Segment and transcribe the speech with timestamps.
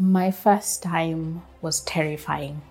[0.00, 2.62] My first time was terrifying.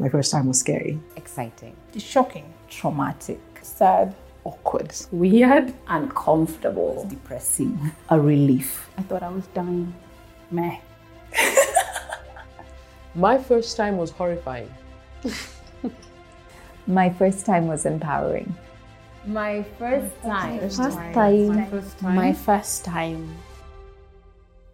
[0.00, 0.98] My first time was scary.
[1.14, 1.76] Exciting.
[1.96, 2.52] Shocking.
[2.68, 3.38] Traumatic.
[3.62, 4.12] Sad.
[4.42, 4.92] Awkward.
[5.12, 5.72] Weird.
[5.86, 7.06] Uncomfortable.
[7.08, 7.92] Depressing.
[8.08, 8.90] A relief.
[8.98, 9.94] I thought I was dying.
[10.50, 10.80] Meh.
[13.14, 14.74] My first time was horrifying.
[16.88, 18.52] My first time was empowering.
[19.24, 20.58] My first time.
[20.58, 21.70] First My time.
[21.70, 22.16] first time.
[22.16, 23.36] My first time.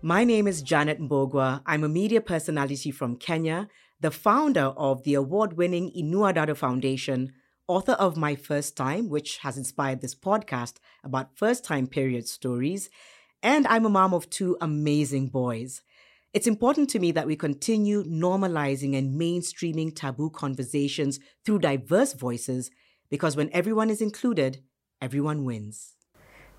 [0.00, 1.60] My name is Janet Mbugua.
[1.66, 3.68] I'm a media personality from Kenya,
[4.00, 7.32] the founder of the award winning Inua Dada Foundation,
[7.66, 12.90] author of My First Time, which has inspired this podcast about first time period stories,
[13.42, 15.82] and I'm a mom of two amazing boys.
[16.32, 22.70] It's important to me that we continue normalizing and mainstreaming taboo conversations through diverse voices
[23.10, 24.62] because when everyone is included,
[25.02, 25.96] everyone wins.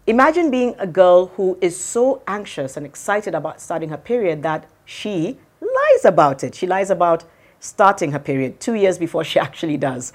[0.07, 4.67] Imagine being a girl who is so anxious and excited about starting her period that
[4.85, 6.55] she lies about it.
[6.55, 7.25] She lies about
[7.59, 10.13] starting her period two years before she actually does.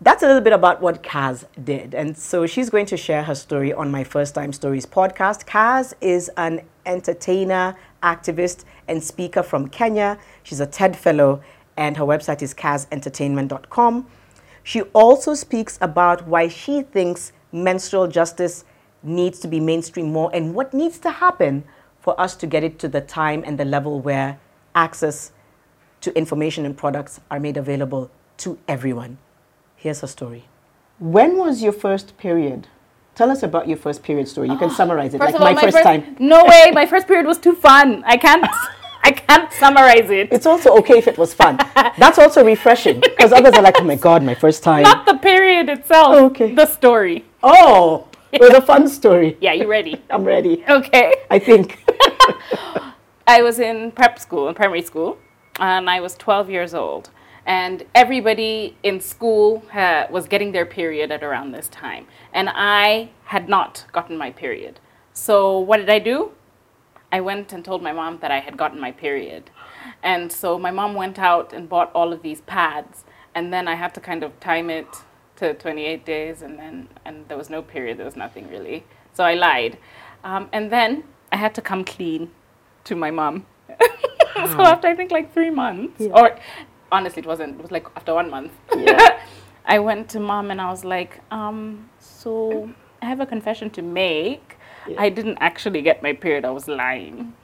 [0.00, 1.94] That's a little bit about what Kaz did.
[1.94, 5.46] And so she's going to share her story on my First Time Stories podcast.
[5.46, 10.18] Kaz is an entertainer, activist, and speaker from Kenya.
[10.42, 11.42] She's a TED Fellow,
[11.78, 14.06] and her website is kazentertainment.com.
[14.62, 18.64] She also speaks about why she thinks menstrual justice
[19.06, 21.64] needs to be mainstream more and what needs to happen
[22.00, 24.38] for us to get it to the time and the level where
[24.74, 25.32] access
[26.00, 29.18] to information and products are made available to everyone.
[29.76, 30.44] Here's her story.
[30.98, 32.68] When was your first period?
[33.14, 34.48] Tell us about your first period story.
[34.48, 36.16] You can ah, summarize it First like of all, my, first, time.
[36.18, 36.70] No way.
[36.72, 38.04] My first period was too fun.
[38.06, 38.46] I can't.
[39.02, 40.32] I can't summarize it.
[40.32, 41.58] It's also okay if it was fun.
[41.96, 44.82] That's also refreshing because others are like, oh my god, my first time.
[44.82, 46.14] Not the period itself.
[46.32, 46.54] Okay.
[46.54, 47.24] The story.
[47.42, 49.36] Oh, it was a fun story.
[49.40, 50.02] Yeah, you ready?
[50.10, 50.64] I'm ready.
[50.68, 51.14] Okay.
[51.30, 51.84] I think.
[53.26, 55.18] I was in prep school, in primary school,
[55.60, 57.10] and I was 12 years old.
[57.46, 62.08] And everybody in school ha- was getting their period at around this time.
[62.32, 64.80] And I had not gotten my period.
[65.12, 66.32] So, what did I do?
[67.12, 69.50] I went and told my mom that I had gotten my period.
[70.02, 73.04] And so, my mom went out and bought all of these pads.
[73.36, 74.88] And then I had to kind of time it
[75.36, 76.42] to 28 days.
[76.42, 78.84] And then and there was no period, there was nothing really.
[79.12, 79.78] So, I lied.
[80.24, 82.30] Um, and then I had to come clean
[82.84, 83.46] to my mom.
[84.36, 86.38] so after I think like three months, or
[86.92, 87.58] honestly, it wasn't.
[87.58, 88.52] It was like after one month.
[89.66, 92.70] I went to mom and I was like, um, so
[93.02, 94.56] I have a confession to make.
[94.96, 96.44] I didn't actually get my period.
[96.44, 97.34] I was lying.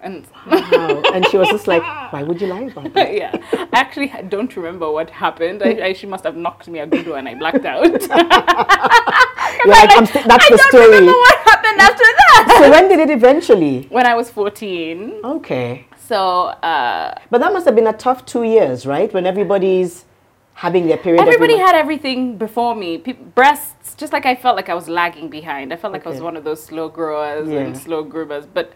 [0.00, 1.02] And Wow.
[1.12, 1.82] And she was just like,
[2.12, 3.12] why would you lie about that?
[3.14, 5.62] yeah, I actually don't remember what happened.
[5.62, 7.26] I, I, she must have knocked me a good one.
[7.26, 7.84] I blacked out.
[9.64, 10.84] You're like, I'm st- that's the story.
[10.84, 12.58] I don't remember what happened after that?
[12.62, 13.86] So when did it eventually?
[13.90, 15.20] When I was 14.
[15.24, 15.86] Okay.
[16.06, 19.12] So uh, But that must have been a tough two years, right?
[19.12, 20.04] When everybody's
[20.58, 21.20] having their period.
[21.20, 22.98] Everybody every had everything before me.
[22.98, 25.72] Pe- breasts, just like I felt like I was lagging behind.
[25.72, 27.60] I felt like I was one of those slow growers Yeah.
[27.60, 28.44] and slow groomers.
[28.52, 28.72] But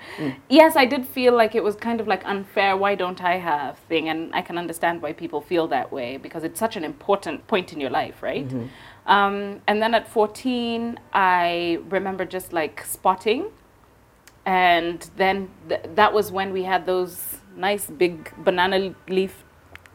[0.48, 2.76] yes, I did feel like it was kind of like unfair.
[2.76, 4.08] Why don't I have thing?
[4.08, 7.72] And I can understand why people feel that way because it's such an important point
[7.72, 8.46] in your life, right?
[9.06, 13.46] Um, and then at 14, I remember just like spotting.
[14.46, 19.42] And then th- that was when we had those nice big banana leaf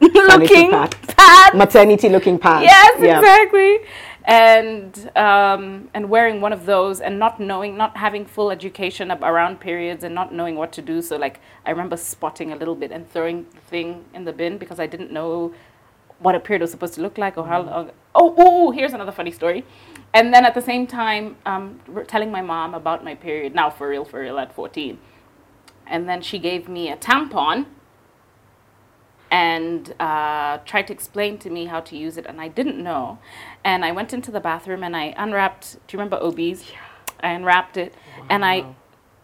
[0.00, 1.54] looking pad.
[1.54, 2.64] maternity looking pads.
[2.64, 3.18] Yes, Yeah.
[3.18, 3.78] exactly.
[4.24, 9.58] And um, and wearing one of those and not knowing, not having full education around
[9.58, 11.00] periods and not knowing what to do.
[11.00, 14.58] So like I remember spotting a little bit and throwing the thing in the bin
[14.58, 15.54] because I didn't know
[16.18, 17.62] what a period was supposed to look like or how.
[17.62, 19.64] long oh, oh, here's another funny story.
[20.12, 23.54] And then at the same time, um, telling my mom about my period.
[23.54, 24.98] Now for real, for real, at 14.
[25.86, 27.66] And then she gave me a tampon
[29.30, 33.18] and uh, tried to explain to me how to use it, and I didn't know.
[33.64, 35.74] And I went into the bathroom and I unwrapped.
[35.86, 36.64] Do you remember OBs?
[37.20, 37.94] I unwrapped it
[38.30, 38.64] and I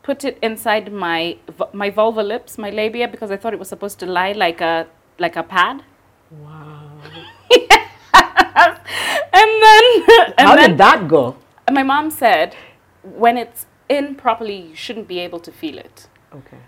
[0.03, 1.37] put it inside my
[1.73, 4.87] my vulva lips, my labia, because I thought it was supposed to lie like a
[5.19, 5.83] like a pad.
[6.31, 6.91] Wow.
[9.35, 9.85] And then
[10.39, 11.37] and How then did that go?
[11.71, 12.55] my mom said,
[13.03, 16.07] when it's in properly, you shouldn't be able to feel it.
[16.33, 16.59] Okay.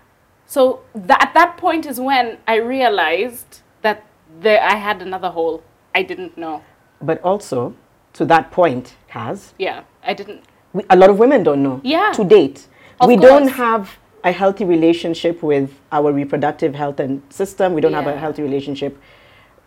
[0.47, 4.03] So tha- at that point is when I realized that
[4.41, 5.61] there I had another hole.
[5.93, 6.61] I didn't know.
[7.01, 7.73] But also,
[8.13, 10.41] to that point, Kaz, Yeah, I didn't.
[10.73, 11.81] we, a lot of women don't know.
[11.83, 12.11] Yeah.
[12.13, 12.67] To date,
[12.99, 17.73] Of we don't have a healthy relationship with our reproductive health and system.
[17.73, 18.97] We don't have a healthy relationship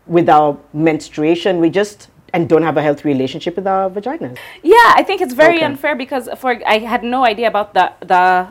[0.07, 1.59] with our menstruation.
[1.59, 4.37] We just and don't have a healthy relationship with our vaginas.
[4.63, 5.65] Yeah, I think it's very Okay.
[5.65, 8.47] unfair because for I had no idea about the the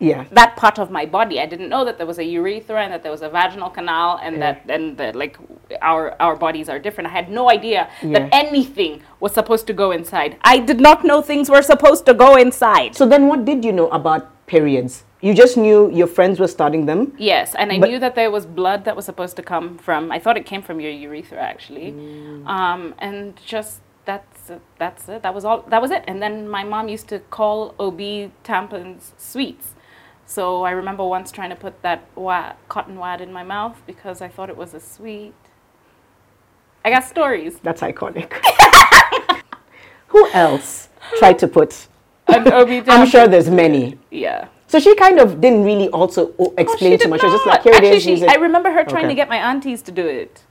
[0.00, 0.24] Yeah.
[0.32, 1.40] that part of my body.
[1.40, 4.18] I didn't know that there was a urethra and that there was a vaginal canal
[4.22, 5.38] and that and that like
[5.80, 7.08] our our bodies are different.
[7.08, 8.18] I had no idea Yeah.
[8.18, 10.36] that anything was supposed to go inside.
[10.42, 12.94] I did not know things were supposed to go inside.
[12.96, 15.04] So then, what did you know about periods?
[15.20, 17.14] You just knew your friends were starting them.
[17.16, 20.12] Yes, and I knew that there was blood that was supposed to come from.
[20.12, 22.46] I thought it came from your urethra actually, Mm.
[22.46, 25.22] um, and just that's it, that's it.
[25.22, 25.62] That was all.
[25.72, 26.02] That was it.
[26.06, 28.00] And then my mom used to call OB
[28.44, 29.68] tampons sweets.
[30.26, 34.22] So I remember once trying to put that wa- cotton wad in my mouth because
[34.22, 35.34] I thought it was a sweet.
[36.84, 37.58] I got stories.
[37.62, 38.32] That's iconic.
[40.08, 40.88] Who else
[41.18, 41.88] tried to put?
[42.28, 42.84] An OB.
[42.88, 43.98] I'm sure there's many.
[44.10, 44.48] Yeah.
[44.66, 47.20] So she kind of didn't really also oh, explain she too much.
[47.20, 48.20] She was just like, here Actually, is.
[48.20, 49.08] she- I remember her trying Okay.
[49.08, 50.42] to get my aunties to do it,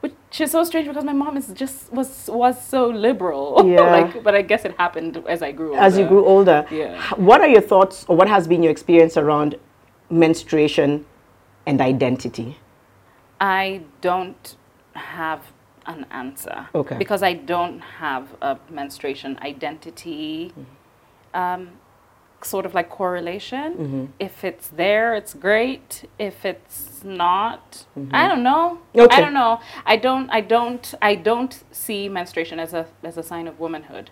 [0.00, 3.62] which is so strange because my mom is just was was so liberal.
[3.70, 3.80] Yeah.
[3.82, 5.80] like, but I guess it happened as I grew older.
[5.82, 7.00] As you grew older, Yeah.
[7.16, 9.56] what are your thoughts or what has been your experience around
[10.10, 11.04] menstruation
[11.66, 12.58] and identity?
[13.40, 14.56] I don't
[14.94, 15.52] have
[15.86, 16.68] an answer.
[16.74, 16.96] Okay.
[16.98, 20.52] Because I don't have a menstruation identity.
[21.34, 21.70] Um,
[22.44, 23.74] sort of like correlation.
[23.74, 24.04] Mm-hmm.
[24.18, 26.08] If it's there, it's great.
[26.18, 28.78] If it's not, I don't know.
[28.94, 29.00] Mm-hmm.
[29.00, 29.16] Okay.
[29.16, 29.60] I don't know.
[29.86, 30.30] I don't.
[30.30, 30.94] I don't.
[31.02, 34.10] I don't see menstruation as a as a sign of womanhood.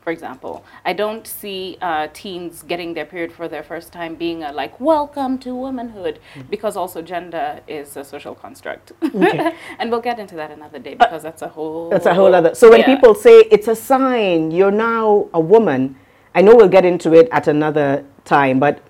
[0.00, 4.42] For example, I don't see uh, teens getting their period for their first time being
[4.42, 6.48] a like welcome to womanhood Mm.
[6.48, 9.52] because also gender is a social construct, Okay.
[9.78, 11.88] and we'll get into that another day because that's a whole.
[11.88, 12.54] Uh, That's a whole other.
[12.54, 12.94] So when Yeah.
[12.94, 15.96] people say it's a sign, you're now a woman.
[16.38, 18.80] I know we'll get into it at another time, but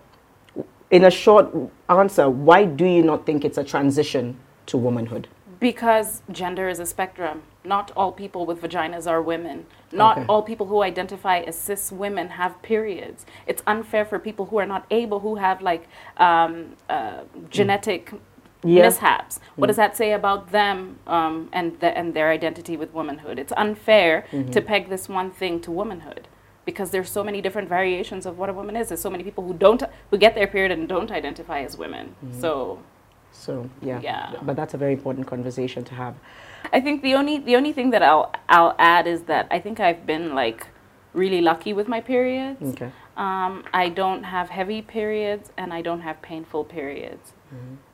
[0.91, 1.49] in a short
[1.89, 4.37] answer, why do you not think it's a transition
[4.67, 5.29] to womanhood?
[5.59, 7.45] Because gender is a spectrum.
[7.65, 9.65] Not all people with vaginas are women.
[9.91, 10.27] Not Okay.
[10.29, 13.25] all people who identify as cis women have periods.
[13.47, 18.13] It's unfair for people who are not able, who have like um, uh, genetic
[18.63, 18.83] Yeah.
[18.83, 19.41] mishaps.
[19.57, 23.39] What does that say about them um, and, the, and their identity with womanhood?
[23.39, 26.29] It's unfair to peg this one thing to womanhood.
[26.71, 28.85] Because there's so many different variations of what a woman is.
[28.89, 32.05] There's so many people who don't, who get their period and don't identify as women.
[32.43, 32.51] So
[33.47, 33.53] So
[33.91, 34.25] yeah, Yeah.
[34.49, 36.15] but that's a very important conversation to have.
[36.77, 38.27] I think the only the only thing that I'll
[38.57, 40.61] I'll add is that I think I've been like
[41.23, 42.63] really lucky with my periods.
[42.73, 42.91] Okay.
[43.27, 43.53] Um,
[43.85, 47.27] I don't have heavy periods and I don't have painful periods.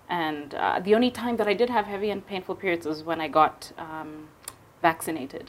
[0.09, 3.21] And uh, the only time that I did have heavy and painful periods was when
[3.27, 3.57] I got
[3.87, 4.11] um,
[4.89, 5.47] vaccinated.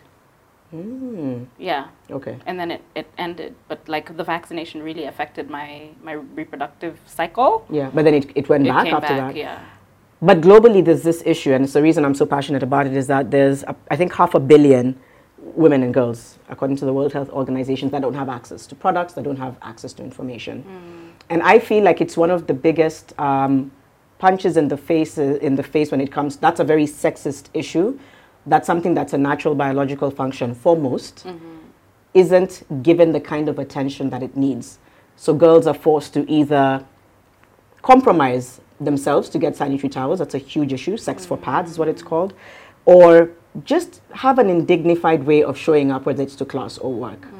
[0.76, 2.38] Mm, Yeah, okay.
[2.46, 3.56] and then it, it ended.
[3.68, 7.66] But like the vaccination really affected my my reproductive cycle.
[7.70, 9.36] Yeah, but then it, it went It back after back, that.
[9.36, 9.60] yeah.
[10.22, 13.08] But globally, there's this issue, and it's the reason I'm so passionate about it is
[13.08, 14.96] that there's, a, I think, half a billion
[15.38, 19.14] women and girls, according to the World Health Organization, that don't have access to products,
[19.14, 20.64] that don't have access to information.
[21.30, 23.72] And I feel like it's one of the biggest um,
[24.18, 26.38] punches in the face in the face when it comes.
[26.38, 28.00] That's a very sexist issue.
[28.46, 31.26] That's something that's a natural biological function for most
[32.14, 34.80] isn't given the kind of attention that it needs.
[35.18, 36.86] So girls are forced to either
[37.82, 40.20] compromise themselves to get sanitary towels.
[40.20, 40.98] That's a huge issue.
[40.98, 41.46] Sex for mm-hmm.
[41.46, 42.34] pads is what it's called.
[42.86, 43.32] Or
[43.64, 47.22] just have an indignified way of showing up, whether it's to class or work.
[47.22, 47.32] Mm.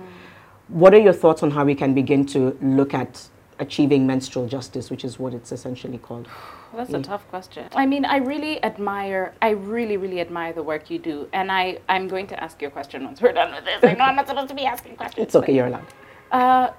[0.70, 3.28] What are your thoughts on how we can begin to look at
[3.60, 6.28] achieving menstrual justice, which is what it's essentially called?
[6.76, 7.68] That's a tough question.
[7.74, 11.30] I mean, I really admire, I really, really admire the work you do.
[11.32, 13.84] And I, I'm going to ask you a question once we're done with this.
[13.84, 15.26] I know I'm not supposed to be asking questions.
[15.26, 15.88] It's okay, you're allowed.
[16.32, 16.72] Uh,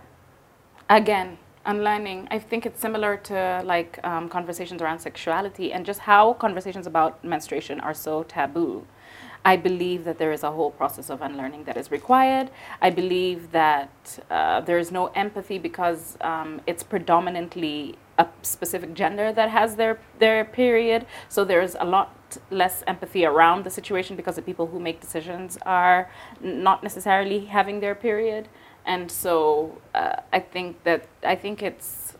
[0.90, 2.28] again, unlearning.
[2.30, 7.24] I think it's similar to like um, conversations around sexuality and just how conversations about
[7.24, 8.86] menstruation are so taboo.
[9.52, 12.50] I believe that there is a whole process of unlearning that is required.
[12.82, 19.32] I believe that uh, there is no empathy because um, it's predominantly a specific gender
[19.32, 21.06] that has their, their period.
[21.28, 22.10] So there's a lot
[22.50, 26.10] less empathy around the situation because the people who make decisions are
[26.40, 28.48] not necessarily having their period.
[28.84, 32.16] And so uh, I think that I think it's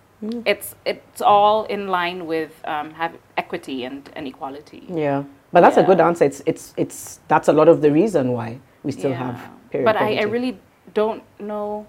[0.46, 4.86] it's it's all in line with um, have equity and, and equality.
[4.88, 5.24] Yeah.
[5.52, 6.24] But that's a good answer.
[6.24, 9.32] It's, it's, it's, that's a lot of the reason why we still Yeah.
[9.32, 10.16] have period But I, I.
[10.22, 10.30] Mm-hmm.
[10.30, 10.58] really
[10.94, 11.86] don't know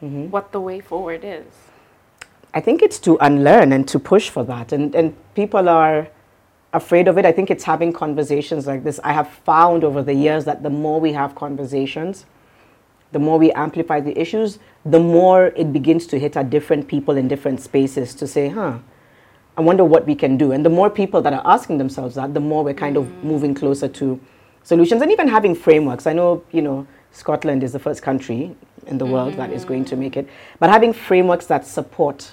[0.00, 1.44] what the way forward is.
[2.52, 4.72] I think it's to unlearn and to push for that.
[4.72, 6.08] And, and people are
[6.72, 7.24] afraid of it.
[7.24, 9.00] I think it's having conversations like this.
[9.02, 12.26] I have found over the years that the more we have conversations,
[13.12, 17.16] the more we amplify the issues, the more it begins to hit at different people
[17.16, 18.78] in different spaces to say, huh,
[19.56, 20.52] I wonder what we can do.
[20.52, 23.54] And the more people that are asking themselves that, the more we're kind of moving
[23.54, 24.20] closer to
[24.64, 26.06] solutions and even having frameworks.
[26.06, 28.56] I know, you know, Scotland is the first country
[28.86, 32.32] in the world that is going to make it, but having frameworks that support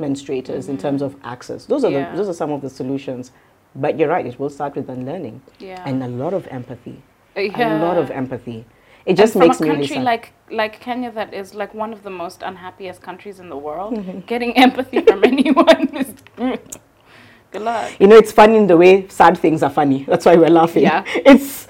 [0.00, 1.66] menstruators in terms of access.
[1.66, 2.10] Those are Yeah.
[2.10, 3.32] the, those are some of the solutions.
[3.74, 5.82] But you're right, it will start with unlearning Yeah.
[5.86, 7.02] and a lot of empathy.
[7.36, 8.64] Uh, A lot of empathy.
[9.08, 10.04] It just and from makes a me really country sad.
[10.12, 13.94] like like Kenya that is like one of the most unhappiest countries in the world,
[13.94, 14.20] Mm-hmm.
[14.32, 17.90] getting empathy from anyone is good luck.
[18.00, 20.04] you know, it's funny in the way sad things are funny.
[20.04, 20.82] That's why we're laughing.
[20.82, 21.04] Yeah.
[21.32, 21.66] It's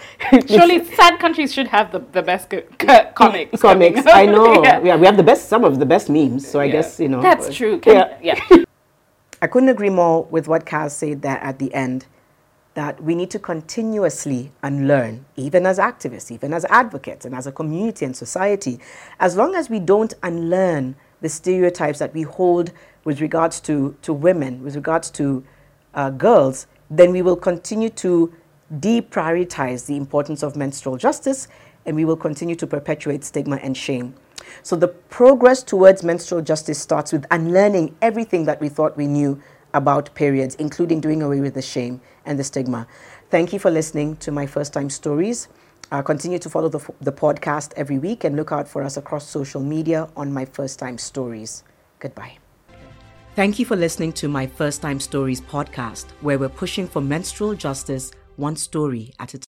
[0.48, 3.60] Surely sad countries should have the, the best co- co- comics.
[3.62, 4.02] comics.
[4.22, 4.64] I know.
[4.64, 4.80] Yeah.
[4.82, 4.96] yeah.
[4.96, 6.42] we have the best, some of the best memes.
[6.50, 6.72] So I Yeah.
[6.72, 7.22] guess you know.
[7.22, 7.80] That's true.
[7.86, 8.16] Yeah.
[8.20, 8.40] Yeah.
[9.40, 12.06] I couldn't agree more with what Kaz said there at the end
[12.78, 17.50] that we need to continuously unlearn, even as activists, even as advocates, and as a
[17.50, 18.78] community and society.
[19.18, 22.70] As long as we don't unlearn the stereotypes that we hold
[23.02, 25.44] with regards to, to women, with regards to
[25.94, 28.32] uh, girls, then we will continue to
[28.72, 31.48] deprioritize the importance of menstrual justice
[31.84, 34.14] and we will continue to perpetuate stigma and shame.
[34.62, 39.42] So the progress towards menstrual justice starts with unlearning everything that we thought we knew
[39.78, 42.86] about periods, including doing away with the shame and the stigma.
[43.30, 45.48] Thank you for listening to my first time stories.
[45.90, 49.26] Uh, continue to follow the, the podcast every week and look out for us across
[49.26, 51.64] social media on my first time stories.
[51.98, 52.38] Goodbye.
[53.36, 57.54] Thank you for listening to my First Time Stories podcast, where we're pushing for menstrual
[57.54, 59.36] justice one story at a time.